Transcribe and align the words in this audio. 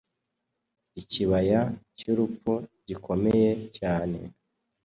Ikibaya 1.01 1.61
cy'urupfu 1.97 2.53
gikomeye 2.87 3.51
cyane. 3.77 4.17